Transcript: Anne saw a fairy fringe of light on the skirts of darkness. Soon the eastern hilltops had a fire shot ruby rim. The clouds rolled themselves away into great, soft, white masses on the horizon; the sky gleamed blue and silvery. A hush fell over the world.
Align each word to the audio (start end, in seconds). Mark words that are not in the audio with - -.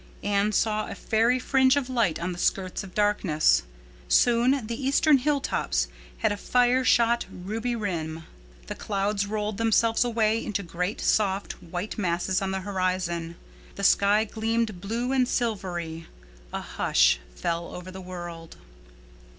Anne 0.23 0.51
saw 0.51 0.87
a 0.87 0.95
fairy 0.95 1.37
fringe 1.37 1.75
of 1.75 1.87
light 1.87 2.17
on 2.19 2.31
the 2.31 2.39
skirts 2.39 2.83
of 2.83 2.95
darkness. 2.95 3.61
Soon 4.07 4.65
the 4.65 4.83
eastern 4.83 5.17
hilltops 5.19 5.87
had 6.17 6.31
a 6.31 6.37
fire 6.37 6.83
shot 6.83 7.27
ruby 7.31 7.75
rim. 7.75 8.23
The 8.65 8.73
clouds 8.73 9.27
rolled 9.27 9.57
themselves 9.57 10.03
away 10.03 10.43
into 10.43 10.63
great, 10.63 11.01
soft, 11.01 11.61
white 11.61 11.99
masses 11.99 12.41
on 12.41 12.49
the 12.49 12.61
horizon; 12.61 13.35
the 13.75 13.83
sky 13.83 14.25
gleamed 14.25 14.81
blue 14.81 15.11
and 15.11 15.27
silvery. 15.27 16.07
A 16.51 16.61
hush 16.61 17.19
fell 17.35 17.67
over 17.75 17.91
the 17.91 18.01
world. 18.01 18.57